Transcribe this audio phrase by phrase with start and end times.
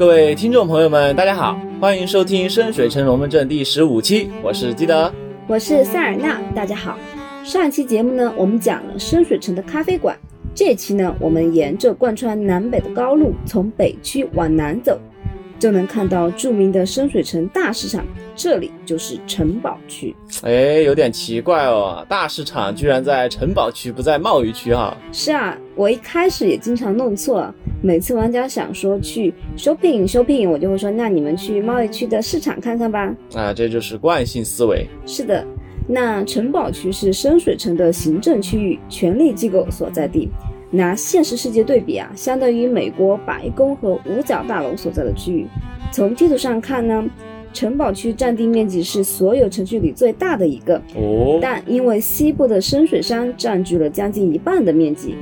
[0.00, 5.12] 各位听众朋友们，大家好，欢迎收听《深水城龙门阵》第十五期，我是基德，
[5.46, 6.98] 我是塞尔纳，大家好。
[7.44, 10.18] 上一期节目呢，我们讲了深水城的咖啡馆，
[10.54, 14.98] 这期呢，我们沿着贯穿南北的高路，从北区往南走。
[15.58, 18.02] 就能看到著名的深水城大市场，
[18.34, 20.16] 这里就是城堡区。
[20.40, 24.96] 哎，有点奇怪哦，大市场居然在城堡区，不在贸易区哈？
[25.12, 33.14] 是啊，我一开始也经常弄错，每次玩家想说去 shopping shopping，我就会说那你们去贸易区的市场看看吧。
[33.34, 34.86] 啊，这就是惯性思维。
[35.06, 35.46] 是的，
[35.86, 40.28] 那城堡区是深水城的行政区域，权力机构所在地。
[40.72, 45.46] 拿现实世界对比啊，相当于美国白宫和五角大楼所在的区域。
[45.90, 47.04] 从地图上看呢，
[47.52, 50.76] 城堡区占地面积是所有城区里最大的一个。
[50.94, 51.40] 哦。
[51.42, 55.16] 但因为西部的深水山占据了将近一半的面积，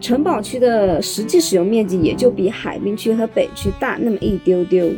[0.00, 4.90] 城堡区的实际使用面积也就比海滨区和北区大那么一丢丢。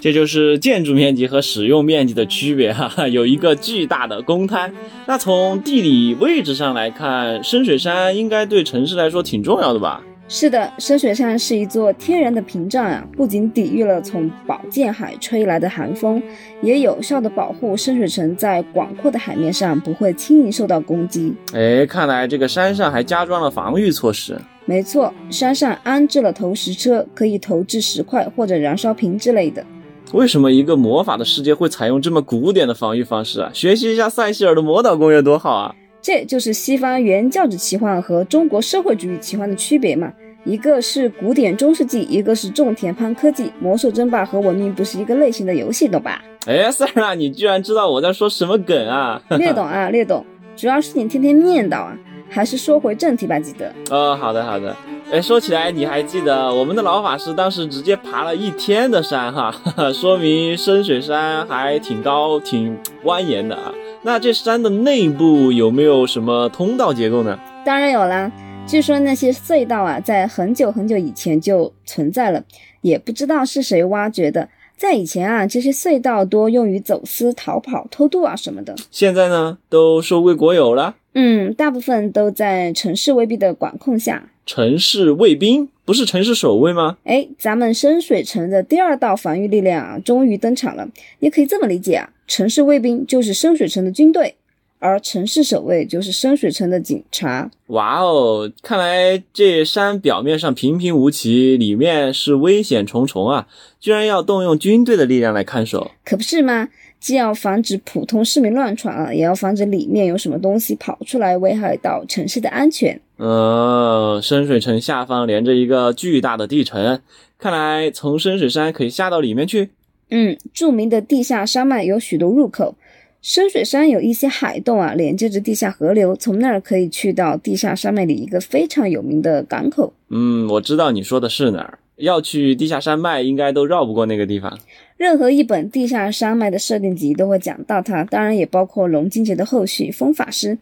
[0.00, 4.70] 这就是建筑面积和使用面积的区别哈，有一个巨大的公摊。
[5.06, 10.02] 那从地理位置上来看，深水山应该对城市来说挺重要的吧？
[10.26, 16.20] 是的，深水山是一座天然的屏障啊，不仅抵御了从宝剑海吹来的寒风，
[16.62, 21.34] 也有效的保护深水城在广阔的海面上不会轻易受到攻击。
[21.52, 24.36] 哎，看来这个山上还加装了防御措施。
[24.64, 29.64] 没错，山上安置了投石车，可以投掷石块或者燃烧瓶之类的。
[30.12, 33.50] 为什么一个魔法的世界会采用这么古典的防御方式啊？
[33.52, 35.74] 学习一下塞西尔的魔导公园多好啊！
[36.04, 40.12] 这就是西方原教旨奇幻和中国社会主义奇幻的区别嘛。
[40.44, 43.50] 一个是古典中世纪，一个是种田攀科技。
[43.58, 46.22] 魔兽争霸和文明不是一个类型的游戏，懂吧？
[46.46, 49.22] 哎，塞尔，你居然知道我在说什么梗啊？
[49.38, 50.22] 略懂啊，略懂。
[50.54, 51.96] 主要是你天天念叨啊。
[52.28, 53.72] 还是说回正题吧，记得。
[53.90, 54.76] 哦，好的，好的。
[55.12, 59.54] 哎，说起来，你还记得我们的老法师当时直接爬了一天的山哈，
[59.94, 63.72] 说明深水山还挺高、挺蜿蜒的啊。
[64.02, 67.38] 那这山的内部有没有什么通道结构呢？
[67.64, 68.30] 当然有啦。
[68.66, 72.42] 据说那些隧道啊，在很久很久以前就存在了，
[72.80, 74.48] 也不知道是谁挖掘的。
[74.76, 78.74] 在以前啊，这些隧道多用于走私、逃跑、偷渡啊什么的。
[78.90, 80.96] 现在呢，都收归国有了。
[81.12, 84.30] 嗯，大部分都在城市卫兵的管控下。
[84.46, 86.98] 城市卫兵不是城市守卫吗？
[87.04, 90.88] 哎，咱们深水城的第二道防御力量啊，终于登场了。
[91.20, 94.34] 也可以这么理解啊，城市卫兵就是深水城的军队。
[94.80, 97.50] 而城市守卫就是深水城的警察。
[97.68, 103.48] 哇哦，看来这山表面上平平无奇，里面是危险重重啊！
[103.80, 106.68] 居然要动用军队的力量来看守，可不是吗？
[107.00, 113.00] 既要防止普通市民乱闯啊，也要防止里面有什么东西跑出来危害到城市的安全。
[113.18, 117.00] 嗯，深水城下方连着一个巨大的地城，
[117.38, 119.70] 看来从深水山可以下到里面去。
[120.10, 122.74] 嗯，著名的地下山脉有许多入口。
[123.22, 129.94] 深水山有一些海洞啊，连接着地下河流，从那儿可以去到地下山脉里一个非常有名的港口。
[130.10, 131.78] 嗯，我知道你说的是哪儿。
[131.96, 134.58] 要去地下山脉，应该都绕不过那个地方。
[134.96, 140.58] 任何一本地下山脉的设定集都会讲到它，当然也包括龙金节的后续风法师。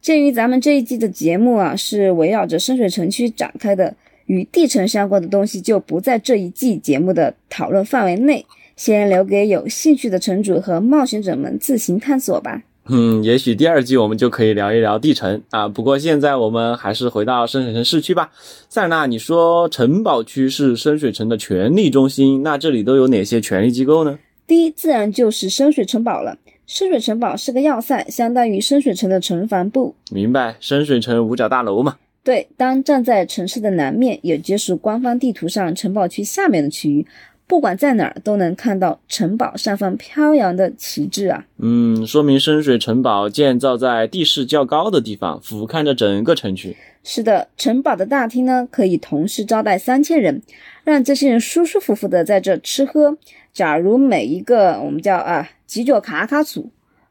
[0.00, 3.94] 鉴于咱们这一季的节目啊是围绕着深水城区展开的，
[4.26, 8.44] 与地城相关的东西就不在这一季节目的讨论范围内。
[8.76, 12.62] 先留给有兴趣的城主和冒险者们自行探索吧。
[12.86, 15.68] 嗯，也许第二季我们就可以聊一聊地城啊。
[15.68, 18.30] 不过现在我们还是回到深水城市区吧。
[18.70, 24.18] 塞尔纳，你说城堡区是深水城的权力中心，那这里都有哪些权力机构呢？
[24.46, 26.38] 第一，自然就是深水城堡了。
[26.72, 29.92] 深水城堡是个要塞，相当于深水城的城防部。
[30.12, 31.96] 明白，深水城五角大楼嘛。
[32.22, 37.04] 对，当站在城市的南面，也就是官方地图上城堡区下面的区域。
[37.50, 41.44] 不管在哪儿都能看到城堡上方飘扬的旗帜啊！
[41.58, 46.76] 嗯，说明深水城堡建造在地势较高的地方，俯瞰着整个城区。
[47.02, 50.40] 是的，城堡的大厅呢，可以同时招待三千人，
[50.84, 53.18] 让这些人舒舒服服的在这吃喝。
[53.52, 56.70] 假如每一个我们叫啊几角卡卡组。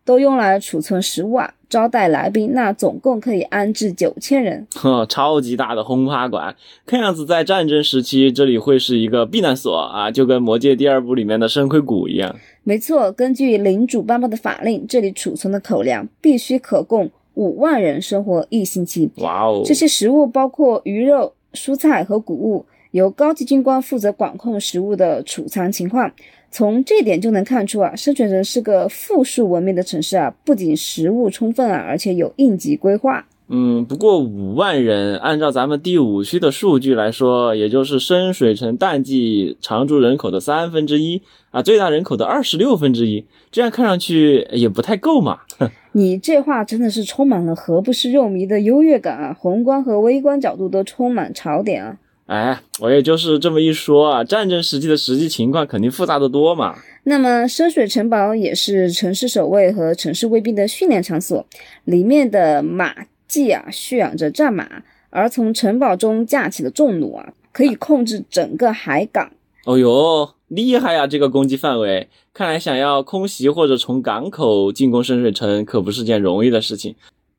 [0.10, 4.66] 都用来储存食物啊，招待来宾，那总共可以安置九千人。
[4.74, 6.56] 呵，超级大的轰趴馆，
[6.88, 12.36] 看样子在战争时期这里会是一个避难所啊，就跟《魔戒》第二部里面的深盔谷一样。
[12.64, 19.12] 没错，根据领主颁布的法令，这里储存的口粮必须可供五万人生活一星期。
[19.18, 19.62] 哇哦！
[19.64, 26.12] 这些食物包括鱼肉、蔬菜和谷物，由高级军官负责管控食物的储藏情况。
[26.52, 33.24] 从这点就能看出啊，深水城是个富庶文明的城市啊，不仅食物充分啊，而且有应急规划。
[33.52, 41.22] 嗯，不过五万人，按照咱们第五区的数据来说，也就是深水城淡季常住人口的三分之一
[41.52, 45.40] 啊，最大人口的二十六分之一，这样看上去也不太够嘛。
[45.94, 51.98] 你这话真的是充满了何不食肉糜的优越感啊，宏观和微观角度都充满槽点啊。
[52.30, 56.76] 哎，我也就是这么一说啊，战争时期的实际情况肯定复杂的多嘛。
[57.06, 61.44] 那么深水城堡也是城市守卫和城市卫兵的训练场所，
[61.86, 62.94] 里面的马
[63.28, 69.32] 厩啊蓄养着战马，而从城堡中架起的重弩啊，可以控制整个海港。
[69.66, 71.08] 哦哟，厉害呀！
[71.08, 76.94] 这个攻击范围，看来想要空袭或者从港口进攻深水城可不是件容易的事情。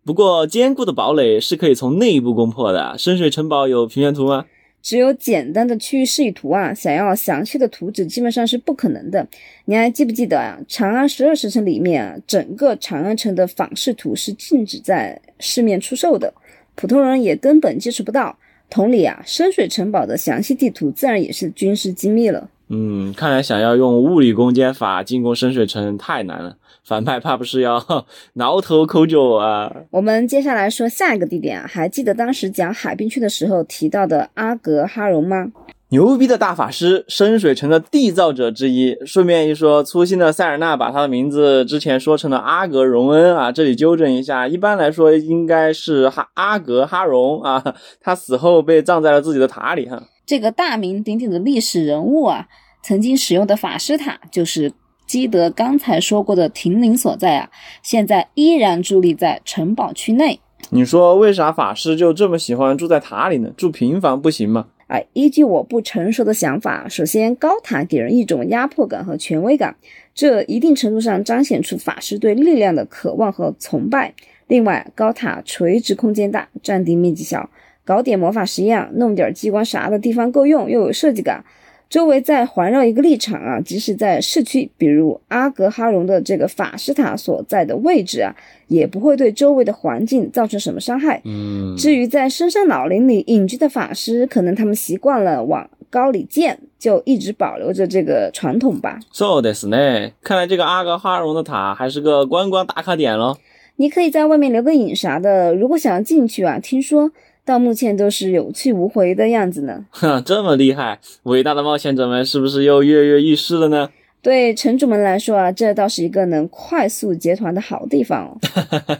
[0.05, 2.99] 不过坚固的堡垒是可以从内部攻破的。
[2.99, 4.47] 深水城堡有平面图吗？
[4.82, 9.27] 只有简单的区域示意图啊，想要详细的图纸基本上是不可能的。
[9.65, 10.59] 你还记不记得啊？
[10.69, 16.32] 长安十二时辰里面啊，整个长安城的仿视图是禁止在市面出售的，
[16.75, 18.37] 普通人也根本接触不到。
[18.69, 22.49] 同理啊，深水城堡的详细地图自然也是军事机密了。
[22.71, 26.57] 嗯，看来想要用物理攻坚法进攻深水城太难了。
[26.83, 27.85] 反派怕不是要
[28.35, 29.71] 挠头抠脚啊？
[29.91, 35.53] 我们接下来说下一个地点啊，还记得当时讲海滨区的时候提到的阿格哈荣吗？
[35.91, 38.97] 牛逼的大法师，深水城的缔造者之一。
[39.05, 47.75] 顺便一说，粗心的塞尔纳把他的名字之前说成了阿格荣恩啊，这里纠正一下，一般来说应该是哈阿格哈荣啊。
[48.01, 50.01] 他死后被葬在了自己的塔里哈。
[50.31, 52.47] 这个大名鼎鼎的历史人物啊，
[52.85, 54.73] 曾经使用的法师塔就是。
[55.05, 57.50] 基德刚才说过的亭林所在啊，
[57.82, 60.38] 现在依然伫立在城堡区内。
[60.69, 63.50] 你说为啥法师就这么喜欢住在塔里呢？
[63.56, 64.69] 住平房不行吗？
[64.87, 69.75] 哎，依据我不成熟的想法，首先高塔给人一种压迫感和权威感，
[70.15, 74.15] 这一定程度上彰显出法师对力量的渴望和崇拜。
[74.47, 77.50] 另外，高塔垂直空间大，占地面积小，
[77.91, 81.45] 搞点魔法实验，弄点机关啥的地方够用，又有设计感。
[81.89, 88.33] 周围再环绕一个立场啊，即使在市区，比如阿格哈荣的这个法师塔所在的位置啊，
[88.69, 91.21] 也不会对周围的环境造成什么伤害。
[91.25, 99.01] 嗯，至于在深山老林里隐居的法师，可能他们习惯了往高里建，就一直保留着这个传统吧。
[99.11, 100.13] So this 呢？
[100.23, 103.37] 看来这个阿格哈荣的塔还是个观光打卡点喽。
[103.79, 105.53] 你可以在外面留个影啥的。
[105.57, 107.11] 如果想要进去啊，听说。
[107.45, 109.85] 到目前都是有去无回的样子呢。
[109.91, 113.91] 哼，这么厉害，伟大的冒险者们是不是又跃跃欲试了呢？
[114.23, 118.37] 对城主们来说啊，这倒是一个能快速结团的好地方哦。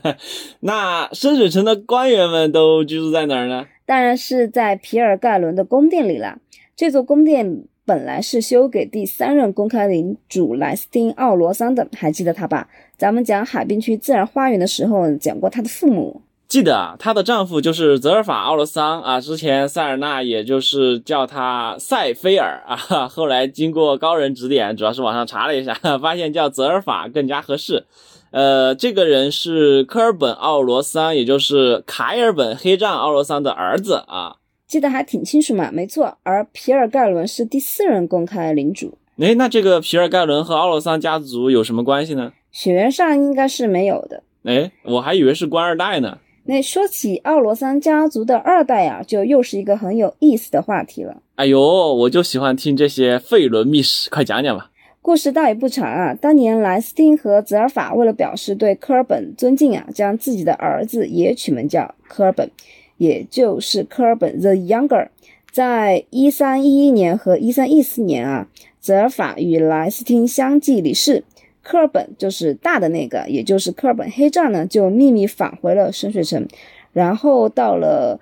[0.61, 3.67] 那深水城的官员们都居住在哪儿呢？
[3.85, 6.39] 当然是在皮尔盖伦的宫殿里啦。
[6.75, 12.69] 这座宫殿本来是修给第三任公开领主莱斯汀·奥罗桑的，还记得他吧？
[12.97, 16.23] 咱们讲海滨区自然花园的时候讲过他的父母。
[16.51, 19.21] 记得啊，她的丈夫就是泽尔法·奥罗桑啊。
[19.21, 27.87] 之前塞尔纳也就是叫他塞菲尔啊，后来经过高人指点，主要是网上查了一下，发现叫泽尔法更加合适。
[28.33, 34.35] 呃，这个人是科尔本·奥罗桑，也就是凯尔本黑杖奥罗桑的儿子啊。
[34.67, 36.19] 记得还挺清楚嘛，没错。
[36.25, 38.99] 而皮尔盖伦是第四任公开领主。
[39.21, 42.33] 哎，那这个皮尔盖伦和奥罗桑家族有什么关系呢？
[42.51, 44.25] 血缘上应该是没有的。
[44.43, 46.19] 哎，我还以为是官二代呢。
[46.51, 51.23] 那说起奥罗桑家族的二代啊，就又是一个很有意思的话题了。
[51.37, 51.61] 哎呦，
[51.95, 54.69] 我就喜欢听这些费伦秘史，快讲讲吧。
[55.01, 56.13] 故事倒也不长啊。
[56.13, 62.51] 当年莱斯汀和泽尔法为了表示对科尔本尊敬啊，将自己的儿子也取名叫科尔本，
[62.97, 65.07] 也就是科尔本 the younger。
[65.53, 68.49] 在一三一一年和一三一四年啊，
[68.81, 71.23] 泽尔法与莱斯汀相继离世。
[71.63, 76.47] 科尔本就是大的那个，也就是科尔本黑杖呢，就秘密返回了深水城。
[76.93, 78.19] 然后到了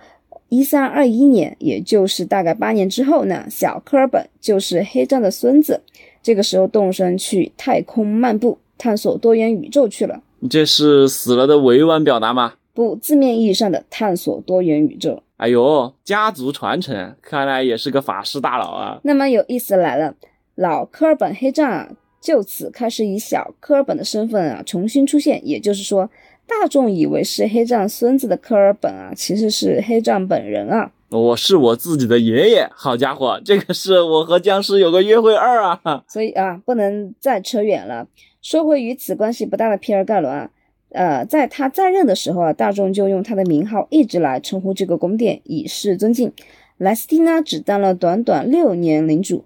[0.48, 5.80] 一三二一年，也就是大概八年之后呢，小科尔本就是黑杖的孙子，
[6.22, 10.20] 这个时候动身去太空漫步，探索多元宇宙去了。
[10.40, 12.54] 你这是死了的委婉表达吗？
[12.74, 15.22] 不，字面意义上的探索多元宇宙。
[15.38, 19.00] 哎呦，家族传承，看来也是个法师大佬啊。
[19.04, 20.14] 那么有意思来了，
[20.54, 21.88] 老科尔本黑杖啊。
[22.20, 26.10] 就此开始以小科尔本的身份啊重新出现，也就是说，
[26.46, 30.90] 大众以为是黑杖孙子的科尔本啊，其实是黑杖本人啊。
[31.10, 36.04] 我是我自己的爷爷，好家伙，这个是我和僵尸有个约会二啊。
[36.08, 38.06] 所以啊，不能再扯远了。
[38.42, 40.50] 说回与此关系不大的皮尔盖伦啊，
[40.90, 46.32] 呃，在他在任的时候啊，大众就用他的名号一直来称呼这个宫殿，以示尊敬。
[46.76, 49.44] 莱斯汀呢，只当了短短六年领主。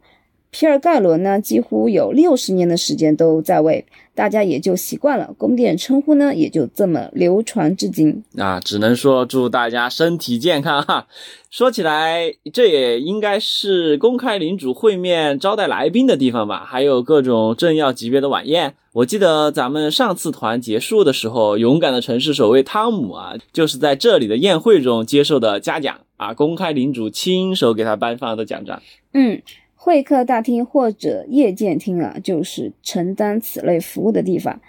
[0.52, 8.22] 皮尔盖伦呢，几乎有六十年的时间都在位，大家也就习惯了，宫殿称呼呢也就这么流传至今。
[8.36, 11.06] 啊，只能说祝大家身体健康哈。
[11.50, 16.62] 说起来，这也应该是公开领主会面招待来宾的地方吧？
[16.66, 18.74] 还有各种政要级别的晚宴。
[18.92, 28.82] 我记得咱们上次团结束的时候，勇敢的城市守卫汤姆啊，就是在这里的宴会中接受的嘉奖啊，公开领主亲手给他颁发的奖章。
[29.14, 29.40] 嗯。
[29.84, 34.60] 会客大厅或者夜见厅啊，就是承担此类服务的地方。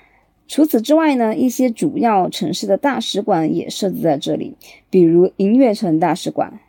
[0.47, 4.55] 除此之外呢，一些主要城市的大使馆也设置在这里，
[4.89, 6.59] 比如银月城大使馆。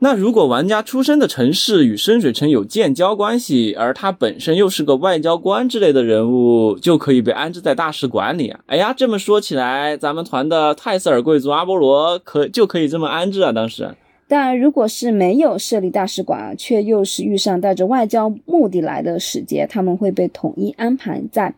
[0.00, 8.58] 那如果玩家出生的城市与深水城有建交关系，而他本身又是个外交官之类的人物，就可以被安置在大使馆里啊。
[8.66, 13.52] 哎呀，这么说起来，咱们团的泰瑟尔贵族阿波罗可就可以这么安置啊？
[13.52, 13.94] 当时。
[14.28, 21.54] 但如果是没有设立大使馆，却又是遇上带着外交目的来的使节，他们会被统一安排在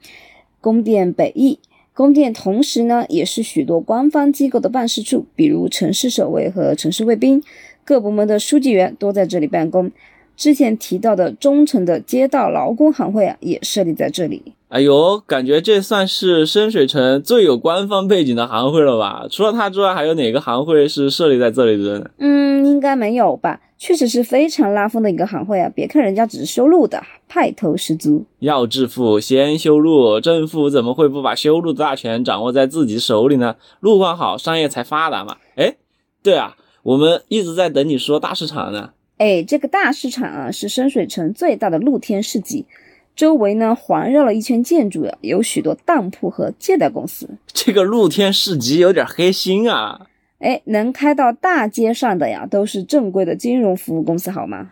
[0.61, 1.59] 宫殿北翼。
[1.95, 7.43] 宫殿同时呢，也是许多官方机构的办事处，比如城市守卫和城市卫兵，
[7.85, 9.91] 各部门的书记员都在这里办公。
[10.39, 14.55] 之前提到的忠诚的街道劳工行会啊，也设立在这里。
[14.69, 19.27] 哎呦，感觉这算是深水城最有官方背景的行会了吧？
[19.29, 22.11] 除了它之外，还有哪个行会是设立在这里的呢？
[22.19, 23.61] 嗯，应该没有吧？
[23.79, 25.71] 确实是非常拉风的一个行会啊！
[25.75, 28.25] 别看人家只是修路的，派头十足。
[28.41, 30.21] 要致富，先修路。
[30.21, 33.57] 政府怎么会不把修路的大权掌握在自己手里呢？
[33.81, 35.37] 路况好，商业才发达嘛。
[35.57, 35.75] 哎，
[36.23, 38.91] 对啊，我们一直在等你说大市场呢。
[39.19, 42.65] 哎，这个大市场啊，是深水城最大的露天市集。
[43.17, 47.29] 周围呢环绕了一圈建筑呀，有许多当铺和借贷公司。
[47.49, 50.07] 这个露天市集有点黑心啊！
[50.39, 54.71] 哎，能开到大街上的呀，都是正规的金融服务公司，好吗？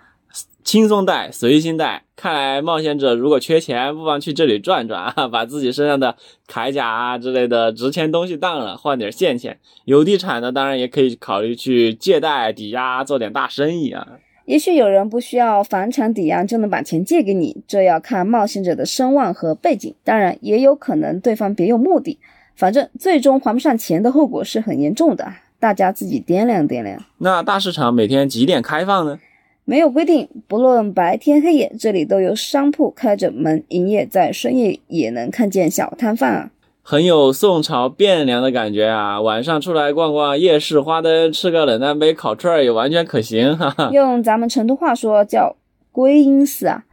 [0.62, 2.04] 轻松贷，随心贷。
[2.14, 6.16] 看来冒险者如果缺钱，不妨去这里转转啊，把自己身上的
[6.48, 9.58] 铠甲啊之类的值钱东西当了，换点现钱。
[9.86, 14.06] 有地产的，当然也可以考虑去借贷抵押，做点大生意啊。
[14.46, 19.92] 也许有人不需要房产抵押就能把钱借给你，这要看冒险者的声望和背景。
[20.04, 22.18] 当然，也有可能对方别有目的。
[22.54, 27.04] 反正最终还不上钱的后果是很严重的，大家自己掂量掂量。
[27.18, 29.18] 那大市场每天几点开放呢？
[29.64, 36.50] 没有规定，不论白天黑夜，这里都有商铺开着门营业，在深夜也能看见小摊贩啊。
[36.88, 39.20] 很有宋朝汴梁的感觉啊！
[39.20, 43.58] 晚上出来逛逛夜市，花灯，吃个冷淡杯烤串儿也完全可行。
[43.58, 45.56] 哈哈，用咱们成都话说叫
[45.90, 46.84] “归因寺”啊！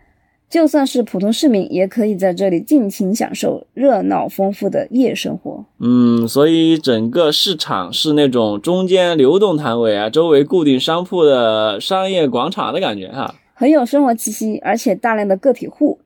[0.50, 5.64] 就算是普通市民，也可以在这里尽情享受热闹丰富的夜生活。
[5.80, 16.00] 嗯，所以整个市场是那种中间流动摊位啊，周围固定商铺的商业广场的感觉哈，很有生活气息，而且大量的个体户，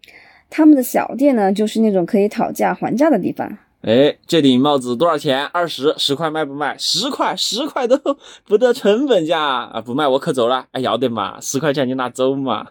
[0.49, 3.57] 他们的小店呢，就是那种可以讨价还价的地方。
[3.87, 5.45] 哎，这顶帽子多少钱？
[5.45, 6.75] 二十，十块卖不卖？
[6.77, 7.97] 十块，十块都
[8.45, 9.79] 不得成本价啊！
[9.79, 10.65] 不卖我可走了。
[10.73, 12.67] 哎，要得嘛，十块钱就拿走嘛。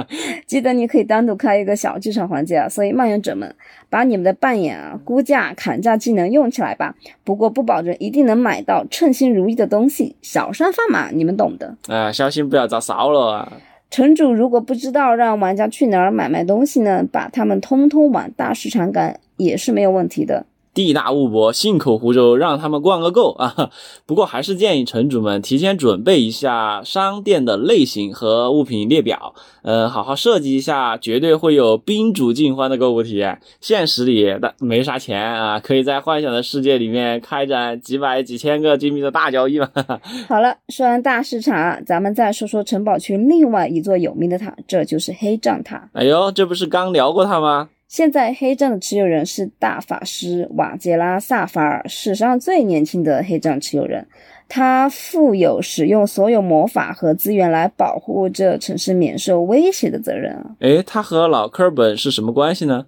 [0.46, 3.50] 记得你可以单独开一个小剧场环节啊，所以漫演者们
[3.88, 6.94] 把你们的扮演啊、估价、砍价技能用起来吧。
[7.24, 11.74] 不过不保证一定能买到称心如意的东西，小商贩嘛，你们懂的。
[11.88, 13.52] 哎，小心不要遭烧了啊！
[13.88, 20.44] 城主如果不知道让玩家去哪儿买卖东西呢，把他们通通往大市场赶也是没有问题的。
[20.78, 23.70] 地大物博，信口胡诌，让他们逛个够啊！
[24.06, 33.40] 不过还是建议城主们提前准备一下商店的类型和物品列表，嗯，好好设计一下，绝对会有宾主尽欢的购物体验。
[33.60, 39.68] 现实里的没啥钱啊，可以在幻想的世界里面开展几百几千个金币的大交易嘛。
[40.28, 45.90] 好了，说完大市场，咱们再说说城堡区另外一座有名的塔，这就是黑杖塔。
[45.94, 47.70] 哎呦，这不是刚聊过它吗？
[47.88, 54.06] 现在黑杖的持有人是大法师瓦杰拉萨法尔，史上最年轻的黑杖持有人。
[54.46, 60.56] 他负有使用所有魔法和资源来保护这城市免受威胁的责任啊！
[60.60, 62.86] 诶，他和老科尔本是什么关系呢？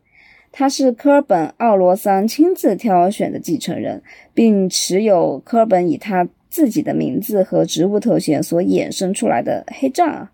[0.53, 4.03] 他是科尔本奥罗桑亲自挑选的继承人，
[4.35, 10.31] 并持有科尔本以他自己的名字和职务头衔所衍生出来的黑杖啊。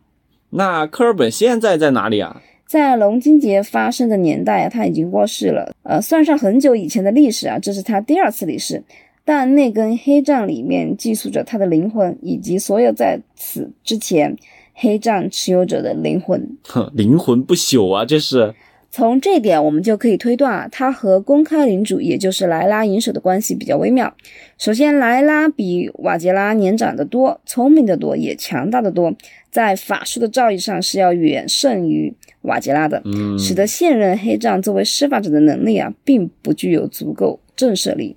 [0.51, 2.43] 那科尔本现在在哪里啊？
[2.67, 5.73] 在龙金节发生的年代啊，他已经过世了。
[5.85, 8.83] 呃，算上很久以前的历史啊，这是他第二次离世。
[9.25, 14.37] 但那根黑杖里面寄宿着他的灵魂，以及所有在此之前
[14.75, 16.57] 黑杖持有者的灵魂。
[16.65, 18.55] 哼，灵魂不朽啊，这是。
[18.97, 24.11] 从这点，我们就可以推断啊，他和公开领主，也就是莱拉银手的关系比较微妙。
[24.57, 29.15] 首先，莱拉比瓦杰拉年长得多，聪明得多，也强大的多，
[29.51, 32.11] 在法术的造诣上是要远胜于
[32.41, 38.17] 瓦杰拉的，嗯，使得现任黑杖作为施法者的能力啊，并不具有足够震慑力。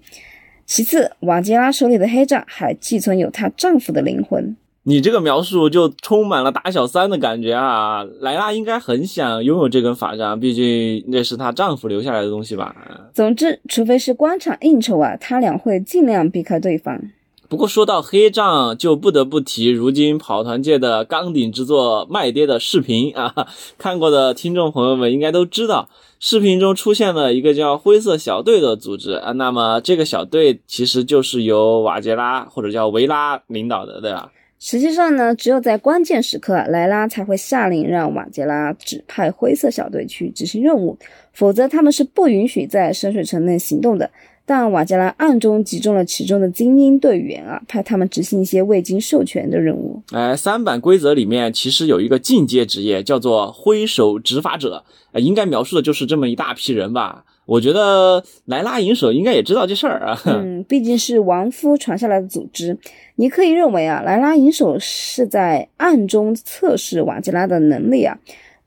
[0.66, 4.56] 其次，瓦杰拉手里的黑杖还寄存有她丈夫的灵魂。
[4.90, 8.04] 你这个描述就充满了打小三的感觉啊！
[8.22, 12.76] 莱拉应该很想拥有这根法杖，毕竟那是她丈夫留下来的东西吧？
[13.14, 17.00] 总之，除非是官场应酬啊，他俩会尽量避开对方。
[17.48, 23.48] 不过说到黑杖，就不得不提如今跑团界的钢鼎之作卖爹的视频啊！
[23.78, 25.88] 看过的听众朋友们应该都知道，
[26.20, 29.34] 视频中出现了一个叫灰色小队的组织啊。
[29.34, 34.32] 那么这个小队其实就是由瓦杰拉或者叫维拉领导的，对吧？
[34.60, 40.98] 实际上呢，只有在关键时刻，莱拉才会下令让瓦杰拉指派灰色小队去执行任务，
[41.32, 44.12] 否则他们是不允许在深水城内行动的。
[44.46, 50.02] 但瓦杰拉暗中集中了其中的精英队员啊，派他们执行一些未经授权的任务。
[50.12, 57.24] 哎，三版规则里面其实有一个进阶职业，叫做挥手执法者，呃，应该描述的就是这么一大批人吧。
[57.50, 60.22] 我觉得莱拉银手应该也知道这事儿啊。
[60.26, 62.78] 嗯，毕竟是亡夫传下来的组织，
[63.16, 68.16] 你可以认为啊，莱拉银手是在暗中测试瓦吉拉的能力啊。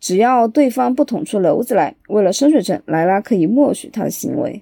[0.00, 4.60] 只要对方不捅出篓子来，为了深水城，莱拉可以默许他的行为。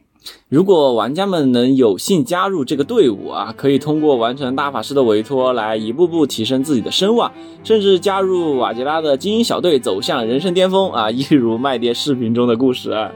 [0.51, 7.33] 如果玩家们能有幸加入这个队伍啊，可以通过完成大法师的委托来一步步提升自己的声望，
[7.65, 11.09] 甚至加入瓦吉拉的精英小队，走向人生巅峰啊！
[11.11, 13.11] 一如麦爹视频中的故事啊。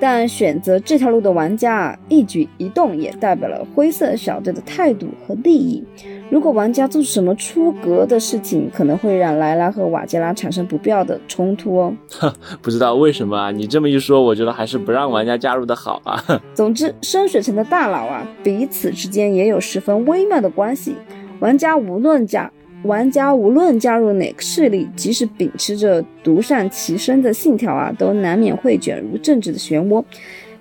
[0.00, 5.84] 但选择这条路的玩家啊，一举一动也代表了灰色小队的态度和利益。
[6.30, 11.94] 如果玩家做出什么出格的事情，可能会让莱拉和瓦杰拉产生不必要的冲突哦。
[12.60, 13.50] 不知道为什么啊？
[13.50, 16.22] 你这么一说，我觉得还是不让玩家加入的好啊。
[16.54, 20.94] 总之，深水城的大佬啊，彼此之间也有十分微妙的关系。
[21.40, 22.50] 玩家无论加
[22.84, 30.02] 玩家无论加入哪个势力，即使秉持着独善其身的信条啊，都难免会卷入政治的漩涡。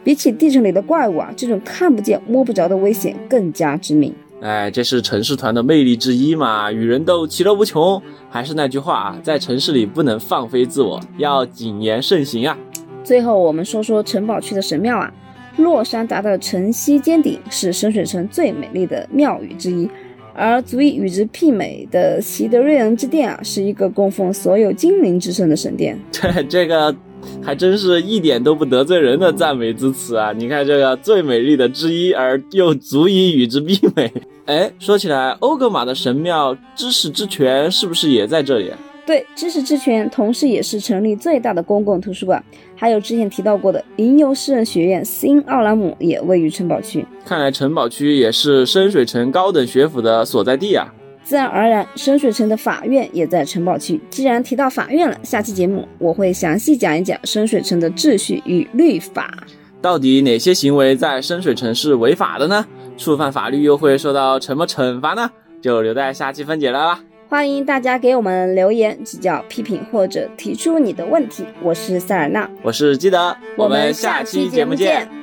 [0.03, 4.13] 比起地城里的怪物啊，这种看不见摸不着的危险更加致命。
[4.41, 8.01] 哎，这是城市团的魅力之一嘛，与人斗其乐无穷。
[8.29, 12.57] 还是那句话啊，在城市里不能放飞自我，要谨言慎行啊。
[13.03, 15.13] 最后，我们说说城堡区的神庙啊，
[15.57, 19.89] 洛山达的城西尖顶是深水城最美丽的庙宇之一。
[20.37, 25.99] 而足以与之媲美的席德瑞恩之殿啊，是一个供奉所有精灵之圣的神殿。
[26.11, 26.95] 这这个
[27.41, 30.31] 还真是一点都不得罪人的赞美之词啊！
[30.31, 34.13] 你看这个最美丽的之一，而又足以与之媲美。
[34.45, 38.71] 哎，说起来，欧格玛的神庙知识之泉是不是也在这里？
[39.07, 42.43] 对，知识之泉同时也是城里最大的公共图书馆，
[42.75, 47.05] 还有之前提到过的吟游诗人学院新奥兰姆也位于城堡区。
[47.25, 50.93] 看来城堡区也是深水城高等学府的所在地啊。
[51.23, 53.97] 自然而然，深水城的法院也在城堡区。
[54.09, 59.33] 既然提到法院了，下期节目我会详细讲一讲深水城的秩序与律法。
[59.81, 62.65] 到底哪些行为在深水城是违法的呢？
[62.97, 65.31] 触犯法律又会受到什么惩罚呢？
[65.61, 66.99] 就留在下期分解了啦。
[67.29, 71.45] 欢迎大家给我们留言、指教、批评或者提出你的问题。
[71.61, 75.16] 我是塞尔纳，我是基德，我们下期节目见。